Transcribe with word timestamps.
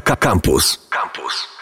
Campus. 0.00 0.78
Campus. 0.90 1.57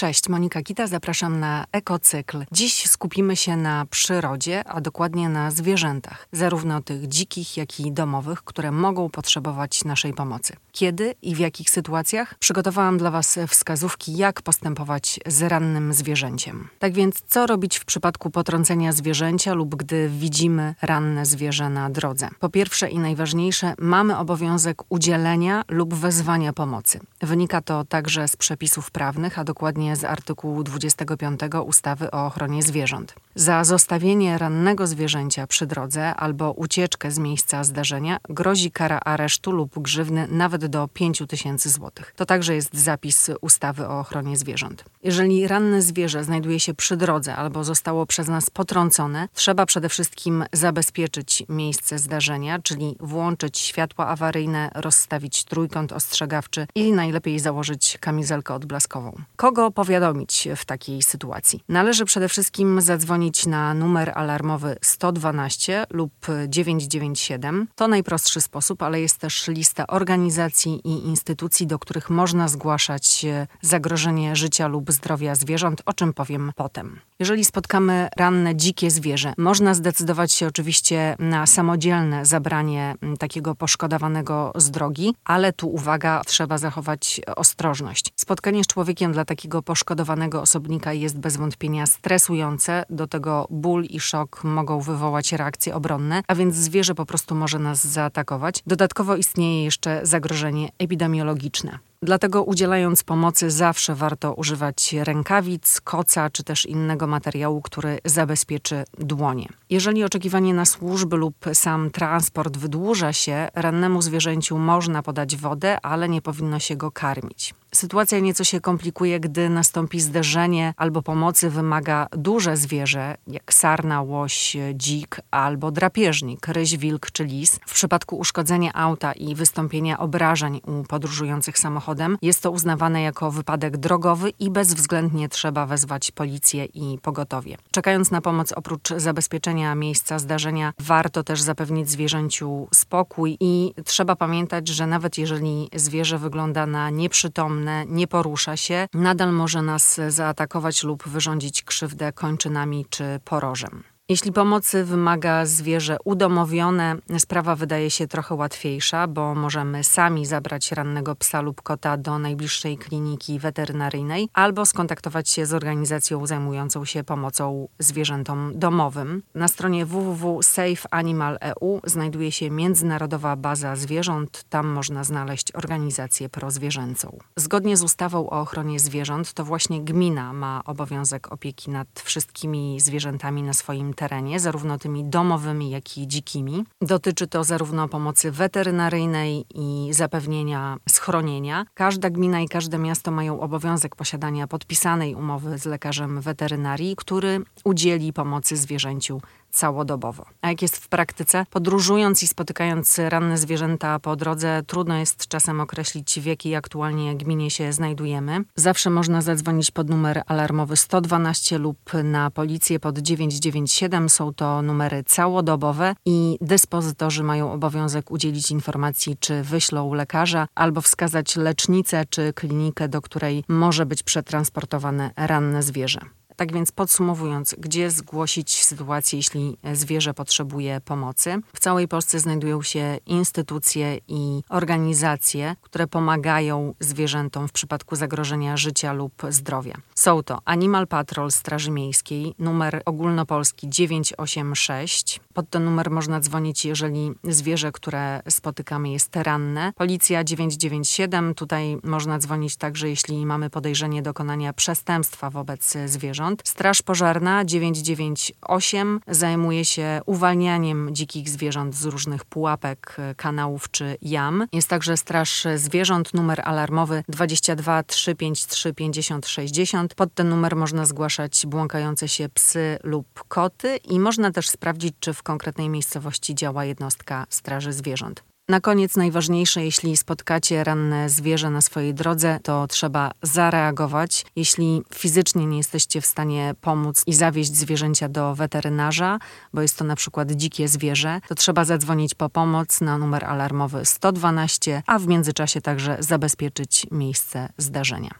Cześć, 0.00 0.28
Monika 0.28 0.62
Kita, 0.62 0.86
zapraszam 0.86 1.40
na 1.40 1.64
Ekocykl. 1.72 2.44
Dziś 2.52 2.86
skupimy 2.86 3.36
się 3.36 3.56
na 3.56 3.86
przyrodzie, 3.90 4.68
a 4.68 4.80
dokładnie 4.80 5.28
na 5.28 5.50
zwierzętach, 5.50 6.28
zarówno 6.32 6.82
tych 6.82 7.08
dzikich, 7.08 7.56
jak 7.56 7.80
i 7.80 7.92
domowych, 7.92 8.44
które 8.44 8.72
mogą 8.72 9.10
potrzebować 9.10 9.84
naszej 9.84 10.14
pomocy. 10.14 10.56
Kiedy 10.72 11.14
i 11.22 11.34
w 11.34 11.38
jakich 11.38 11.70
sytuacjach? 11.70 12.34
Przygotowałam 12.38 12.98
dla 12.98 13.10
Was 13.10 13.38
wskazówki, 13.48 14.16
jak 14.16 14.42
postępować 14.42 15.20
z 15.26 15.42
rannym 15.42 15.92
zwierzęciem. 15.92 16.68
Tak 16.78 16.92
więc, 16.92 17.22
co 17.28 17.46
robić 17.46 17.78
w 17.78 17.84
przypadku 17.84 18.30
potrącenia 18.30 18.92
zwierzęcia 18.92 19.54
lub 19.54 19.74
gdy 19.74 20.08
widzimy 20.08 20.74
ranne 20.82 21.26
zwierzę 21.26 21.68
na 21.68 21.90
drodze? 21.90 22.28
Po 22.38 22.48
pierwsze 22.48 22.88
i 22.88 22.98
najważniejsze, 22.98 23.74
mamy 23.78 24.18
obowiązek 24.18 24.82
udzielenia 24.88 25.62
lub 25.68 25.94
wezwania 25.94 26.52
pomocy. 26.52 27.00
Wynika 27.20 27.60
to 27.60 27.84
także 27.84 28.28
z 28.28 28.36
przepisów 28.36 28.90
prawnych, 28.90 29.38
a 29.38 29.44
dokładnie 29.44 29.89
z 29.96 30.04
artykułu 30.04 30.62
25 30.62 31.40
ustawy 31.66 32.10
o 32.10 32.26
ochronie 32.26 32.62
zwierząt. 32.62 33.14
Za 33.34 33.64
zostawienie 33.64 34.38
rannego 34.38 34.86
zwierzęcia 34.86 35.46
przy 35.46 35.66
drodze 35.66 36.14
albo 36.14 36.52
ucieczkę 36.52 37.10
z 37.10 37.18
miejsca 37.18 37.64
zdarzenia 37.64 38.18
grozi 38.28 38.70
kara 38.70 39.00
aresztu 39.04 39.52
lub 39.52 39.78
grzywny 39.78 40.28
nawet 40.30 40.66
do 40.66 40.88
5 40.88 41.22
tysięcy 41.28 41.70
złotych. 41.70 42.12
To 42.16 42.26
także 42.26 42.54
jest 42.54 42.74
zapis 42.74 43.30
ustawy 43.40 43.88
o 43.88 44.00
ochronie 44.00 44.36
zwierząt. 44.36 44.84
Jeżeli 45.02 45.48
ranne 45.48 45.82
zwierzę 45.82 46.24
znajduje 46.24 46.60
się 46.60 46.74
przy 46.74 46.96
drodze 46.96 47.36
albo 47.36 47.64
zostało 47.64 48.06
przez 48.06 48.28
nas 48.28 48.50
potrącone, 48.50 49.28
trzeba 49.34 49.66
przede 49.66 49.88
wszystkim 49.88 50.44
zabezpieczyć 50.52 51.42
miejsce 51.48 51.98
zdarzenia, 51.98 52.58
czyli 52.58 52.96
włączyć 53.00 53.58
światła 53.58 54.06
awaryjne, 54.06 54.70
rozstawić 54.74 55.44
trójkąt 55.44 55.92
ostrzegawczy 55.92 56.66
i 56.74 56.92
najlepiej 56.92 57.38
założyć 57.38 57.98
kamizelkę 58.00 58.54
odblaskową. 58.54 59.12
Kogo 59.36 59.70
powiadomić 59.80 60.48
w 60.56 60.64
takiej 60.64 61.02
sytuacji? 61.02 61.64
Należy 61.68 62.04
przede 62.04 62.28
wszystkim 62.28 62.80
zadzwonić 62.80 63.46
na 63.46 63.74
numer 63.74 64.12
alarmowy 64.14 64.76
112 64.82 65.84
lub 65.90 66.12
997. 66.48 67.68
To 67.74 67.88
najprostszy 67.88 68.40
sposób, 68.40 68.82
ale 68.82 69.00
jest 69.00 69.18
też 69.18 69.48
lista 69.48 69.86
organizacji 69.86 70.80
i 70.84 71.06
instytucji, 71.06 71.66
do 71.66 71.78
których 71.78 72.10
można 72.10 72.48
zgłaszać 72.48 73.26
zagrożenie 73.62 74.36
życia 74.36 74.68
lub 74.68 74.92
zdrowia 74.92 75.34
zwierząt, 75.34 75.82
o 75.86 75.92
czym 75.92 76.12
powiem 76.12 76.52
potem. 76.56 77.00
Jeżeli 77.18 77.44
spotkamy 77.44 78.08
ranne 78.16 78.56
dzikie 78.56 78.90
zwierzę, 78.90 79.32
można 79.38 79.74
zdecydować 79.74 80.32
się 80.32 80.46
oczywiście 80.46 81.16
na 81.18 81.46
samodzielne 81.46 82.26
zabranie 82.26 82.94
takiego 83.18 83.54
poszkodowanego 83.54 84.52
z 84.54 84.70
drogi, 84.70 85.14
ale 85.24 85.52
tu 85.52 85.68
uwaga, 85.68 86.22
trzeba 86.26 86.58
zachować 86.58 87.20
ostrożność. 87.36 88.12
Spotkanie 88.16 88.64
z 88.64 88.66
człowiekiem 88.66 89.12
dla 89.12 89.24
takiego 89.24 89.62
poszkodowanego 89.70 90.42
osobnika 90.42 90.92
jest 90.92 91.18
bez 91.18 91.36
wątpienia 91.36 91.86
stresujące, 91.86 92.84
do 92.90 93.06
tego 93.06 93.46
ból 93.50 93.84
i 93.84 94.00
szok 94.00 94.44
mogą 94.44 94.80
wywołać 94.80 95.32
reakcje 95.32 95.74
obronne, 95.74 96.22
a 96.28 96.34
więc 96.34 96.54
zwierzę 96.54 96.94
po 96.94 97.06
prostu 97.06 97.34
może 97.34 97.58
nas 97.58 97.86
zaatakować. 97.86 98.62
Dodatkowo 98.66 99.16
istnieje 99.16 99.64
jeszcze 99.64 100.00
zagrożenie 100.02 100.68
epidemiologiczne. 100.78 101.78
Dlatego 102.02 102.44
udzielając 102.44 103.02
pomocy 103.02 103.50
zawsze 103.50 103.94
warto 103.94 104.34
używać 104.34 104.92
rękawic, 104.92 105.80
koca 105.80 106.30
czy 106.30 106.44
też 106.44 106.66
innego 106.66 107.06
materiału, 107.06 107.60
który 107.62 107.98
zabezpieczy 108.04 108.84
dłonie. 108.98 109.48
Jeżeli 109.70 110.04
oczekiwanie 110.04 110.54
na 110.54 110.64
służby 110.64 111.16
lub 111.16 111.34
sam 111.54 111.90
transport 111.90 112.56
wydłuża 112.56 113.12
się, 113.12 113.48
rannemu 113.54 114.02
zwierzęciu 114.02 114.58
można 114.58 115.02
podać 115.02 115.36
wodę, 115.36 115.78
ale 115.82 116.08
nie 116.08 116.22
powinno 116.22 116.58
się 116.58 116.76
go 116.76 116.90
karmić. 116.90 117.54
Sytuacja 117.74 118.18
nieco 118.18 118.44
się 118.44 118.60
komplikuje, 118.60 119.20
gdy 119.20 119.48
nastąpi 119.48 120.00
zderzenie 120.00 120.74
albo 120.76 121.02
pomocy 121.02 121.50
wymaga 121.50 122.06
duże 122.12 122.56
zwierzę, 122.56 123.16
jak 123.26 123.54
sarna, 123.54 124.02
łoś, 124.02 124.56
dzik 124.74 125.20
albo 125.30 125.70
drapieżnik, 125.70 126.48
ryś, 126.48 126.76
wilk 126.76 127.10
czy 127.10 127.24
lis. 127.24 127.60
W 127.66 127.74
przypadku 127.74 128.16
uszkodzenia 128.18 128.72
auta 128.74 129.12
i 129.12 129.34
wystąpienia 129.34 129.98
obrażeń 129.98 130.60
u 130.66 130.84
podróżujących 130.84 131.58
samochodem 131.58 132.18
jest 132.22 132.42
to 132.42 132.50
uznawane 132.50 133.02
jako 133.02 133.30
wypadek 133.30 133.76
drogowy 133.76 134.30
i 134.30 134.50
bezwzględnie 134.50 135.28
trzeba 135.28 135.66
wezwać 135.66 136.10
policję 136.10 136.64
i 136.64 136.98
pogotowie. 137.02 137.56
Czekając 137.70 138.10
na 138.10 138.20
pomoc 138.20 138.52
oprócz 138.52 138.88
zabezpieczenia 138.96 139.74
miejsca 139.74 140.18
zdarzenia, 140.18 140.72
warto 140.78 141.22
też 141.22 141.40
zapewnić 141.42 141.90
zwierzęciu 141.90 142.68
spokój 142.74 143.36
i 143.40 143.74
trzeba 143.84 144.16
pamiętać, 144.16 144.68
że 144.68 144.86
nawet 144.86 145.18
jeżeli 145.18 145.68
zwierzę 145.74 146.18
wygląda 146.18 146.66
na 146.66 146.90
nieprzytomne, 146.90 147.59
nie 147.86 148.06
porusza 148.06 148.56
się, 148.56 148.86
nadal 148.94 149.32
może 149.32 149.62
nas 149.62 150.00
zaatakować 150.08 150.84
lub 150.84 151.08
wyrządzić 151.08 151.62
krzywdę 151.62 152.12
kończynami 152.12 152.86
czy 152.90 153.20
porożem. 153.24 153.89
Jeśli 154.10 154.32
pomocy 154.32 154.84
wymaga 154.84 155.46
zwierzę 155.46 155.96
udomowione, 156.04 156.96
sprawa 157.18 157.56
wydaje 157.56 157.90
się 157.90 158.06
trochę 158.06 158.34
łatwiejsza, 158.34 159.06
bo 159.06 159.34
możemy 159.34 159.84
sami 159.84 160.26
zabrać 160.26 160.72
rannego 160.72 161.16
psa 161.16 161.40
lub 161.40 161.62
kota 161.62 161.96
do 161.96 162.18
najbliższej 162.18 162.78
kliniki 162.78 163.38
weterynaryjnej 163.38 164.28
albo 164.32 164.66
skontaktować 164.66 165.28
się 165.28 165.46
z 165.46 165.54
organizacją 165.54 166.26
zajmującą 166.26 166.84
się 166.84 167.04
pomocą 167.04 167.68
zwierzętom 167.78 168.52
domowym. 168.54 169.22
Na 169.34 169.48
stronie 169.48 169.86
www.safeanimal.eu 169.86 171.80
znajduje 171.84 172.32
się 172.32 172.50
Międzynarodowa 172.50 173.36
Baza 173.36 173.76
Zwierząt. 173.76 174.44
Tam 174.48 174.66
można 174.66 175.04
znaleźć 175.04 175.54
organizację 175.54 176.28
prozwierzęcą. 176.28 177.18
Zgodnie 177.36 177.76
z 177.76 177.82
ustawą 177.82 178.30
o 178.30 178.40
ochronie 178.40 178.80
zwierząt, 178.80 179.32
to 179.32 179.44
właśnie 179.44 179.80
gmina 179.80 180.32
ma 180.32 180.62
obowiązek 180.64 181.32
opieki 181.32 181.70
nad 181.70 181.88
wszystkimi 182.04 182.80
zwierzętami 182.80 183.42
na 183.42 183.52
swoim 183.52 183.94
terenie, 183.94 183.99
zarówno 184.40 184.78
tymi 184.78 185.04
domowymi, 185.04 185.70
jak 185.70 185.98
i 185.98 186.06
dzikimi. 186.06 186.64
Dotyczy 186.80 187.26
to 187.26 187.44
zarówno 187.44 187.88
pomocy 187.88 188.30
weterynaryjnej 188.30 189.44
i 189.54 189.88
zapewnienia 189.92 190.76
schronienia. 190.88 191.64
Każda 191.74 192.10
gmina 192.10 192.40
i 192.40 192.48
każde 192.48 192.78
miasto 192.78 193.10
mają 193.10 193.40
obowiązek 193.40 193.96
posiadania 193.96 194.46
podpisanej 194.46 195.14
umowy 195.14 195.58
z 195.58 195.64
lekarzem 195.64 196.20
weterynarii, 196.20 196.96
który 196.96 197.40
udzieli 197.64 198.12
pomocy 198.12 198.56
zwierzęciu 198.56 199.20
całodobowo. 199.50 200.24
A 200.42 200.48
jak 200.48 200.62
jest 200.62 200.76
w 200.76 200.88
praktyce? 200.88 201.46
Podróżując 201.50 202.22
i 202.22 202.26
spotykając 202.26 202.98
ranne 202.98 203.38
zwierzęta 203.38 203.98
po 203.98 204.16
drodze, 204.16 204.62
trudno 204.66 204.96
jest 204.96 205.28
czasem 205.28 205.60
określić, 205.60 206.20
w 206.20 206.24
jakiej 206.24 206.56
aktualnie 206.56 207.16
gminie 207.16 207.50
się 207.50 207.72
znajdujemy. 207.72 208.44
Zawsze 208.56 208.90
można 208.90 209.22
zadzwonić 209.22 209.70
pod 209.70 209.90
numer 209.90 210.22
alarmowy 210.26 210.76
112 210.76 211.58
lub 211.58 211.78
na 212.04 212.30
policję 212.30 212.80
pod 212.80 212.98
997. 212.98 214.08
Są 214.08 214.34
to 214.34 214.62
numery 214.62 215.04
całodobowe 215.04 215.94
i 216.04 216.38
dyspozytorzy 216.40 217.22
mają 217.22 217.52
obowiązek 217.52 218.10
udzielić 218.10 218.50
informacji, 218.50 219.16
czy 219.20 219.42
wyślą 219.42 219.94
lekarza 219.94 220.48
albo 220.54 220.80
wskazać 220.80 221.36
lecznicę 221.36 222.04
czy 222.10 222.32
klinikę, 222.32 222.88
do 222.88 223.02
której 223.02 223.44
może 223.48 223.86
być 223.86 224.02
przetransportowane 224.02 225.10
ranne 225.16 225.62
zwierzę. 225.62 226.00
Tak 226.40 226.52
więc 226.52 226.72
podsumowując, 226.72 227.54
gdzie 227.58 227.90
zgłosić 227.90 228.64
sytuację, 228.64 229.18
jeśli 229.18 229.56
zwierzę 229.72 230.14
potrzebuje 230.14 230.80
pomocy? 230.80 231.40
W 231.52 231.60
całej 231.60 231.88
Polsce 231.88 232.20
znajdują 232.20 232.62
się 232.62 232.98
instytucje 233.06 233.98
i 234.08 234.42
organizacje, 234.48 235.56
które 235.60 235.86
pomagają 235.86 236.74
zwierzętom 236.80 237.48
w 237.48 237.52
przypadku 237.52 237.96
zagrożenia 237.96 238.56
życia 238.56 238.92
lub 238.92 239.22
zdrowia. 239.28 239.74
Są 239.94 240.22
to 240.22 240.38
Animal 240.44 240.86
Patrol 240.86 241.30
Straży 241.30 241.70
Miejskiej, 241.70 242.34
numer 242.38 242.82
ogólnopolski 242.84 243.68
986. 243.68 245.20
Pod 245.34 245.50
ten 245.50 245.64
numer 245.64 245.90
można 245.90 246.20
dzwonić, 246.20 246.64
jeżeli 246.64 247.12
zwierzę, 247.24 247.72
które 247.72 248.22
spotykamy 248.28 248.90
jest 248.90 249.16
ranne. 249.16 249.72
Policja 249.76 250.24
997, 250.24 251.34
tutaj 251.34 251.76
można 251.84 252.18
dzwonić 252.18 252.56
także, 252.56 252.88
jeśli 252.88 253.26
mamy 253.26 253.50
podejrzenie 253.50 254.02
dokonania 254.02 254.52
przestępstwa 254.52 255.30
wobec 255.30 255.74
zwierząt. 255.86 256.29
Straż 256.44 256.82
Pożarna 256.82 257.44
998 257.44 259.00
zajmuje 259.08 259.64
się 259.64 260.00
uwalnianiem 260.06 260.88
dzikich 260.94 261.28
zwierząt 261.28 261.74
z 261.74 261.84
różnych 261.84 262.24
pułapek, 262.24 262.96
kanałów 263.16 263.70
czy 263.70 263.96
jam. 264.02 264.46
Jest 264.52 264.68
także 264.68 264.96
Straż 264.96 265.46
Zwierząt, 265.56 266.14
numer 266.14 266.42
alarmowy 266.44 267.02
22 267.08 267.82
353 267.82 268.74
50 268.74 269.26
60. 269.26 269.94
Pod 269.94 270.14
ten 270.14 270.28
numer 270.28 270.56
można 270.56 270.86
zgłaszać 270.86 271.46
błąkające 271.46 272.08
się 272.08 272.28
psy 272.28 272.78
lub 272.82 273.24
koty 273.28 273.76
i 273.76 274.00
można 274.00 274.30
też 274.30 274.48
sprawdzić, 274.48 274.94
czy 275.00 275.12
w 275.12 275.22
konkretnej 275.22 275.68
miejscowości 275.68 276.34
działa 276.34 276.64
jednostka 276.64 277.26
Straży 277.30 277.72
Zwierząt. 277.72 278.29
Na 278.50 278.60
koniec 278.60 278.96
najważniejsze, 278.96 279.64
jeśli 279.64 279.96
spotkacie 279.96 280.64
ranne 280.64 281.08
zwierzę 281.08 281.50
na 281.50 281.60
swojej 281.60 281.94
drodze, 281.94 282.38
to 282.42 282.66
trzeba 282.66 283.10
zareagować. 283.22 284.26
Jeśli 284.36 284.82
fizycznie 284.94 285.46
nie 285.46 285.56
jesteście 285.56 286.00
w 286.00 286.06
stanie 286.06 286.54
pomóc 286.60 287.02
i 287.06 287.14
zawieźć 287.14 287.54
zwierzęcia 287.54 288.08
do 288.08 288.34
weterynarza, 288.34 289.18
bo 289.54 289.62
jest 289.62 289.78
to 289.78 289.84
na 289.84 289.96
przykład 289.96 290.30
dzikie 290.30 290.68
zwierzę, 290.68 291.20
to 291.28 291.34
trzeba 291.34 291.64
zadzwonić 291.64 292.14
po 292.14 292.30
pomoc 292.30 292.80
na 292.80 292.98
numer 292.98 293.24
alarmowy 293.24 293.84
112, 293.84 294.82
a 294.86 294.98
w 294.98 295.06
międzyczasie 295.06 295.60
także 295.60 295.96
zabezpieczyć 296.00 296.86
miejsce 296.90 297.48
zdarzenia. 297.58 298.10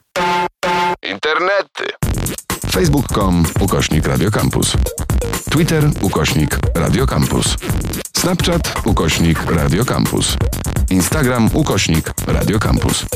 Internety. 1.03 1.85
Facebook.com 2.73 3.45
ukośnik 3.61 4.07
Radiocampus. 4.07 4.77
Twitter 5.51 5.91
ukośnik 6.03 6.59
Radiocampus. 6.75 7.57
Snapchat 8.21 8.73
ukośnik 8.85 9.45
Radiocampus. 9.51 10.37
Instagram 10.91 11.51
ukośnik 11.55 12.13
Radiocampus. 12.27 13.07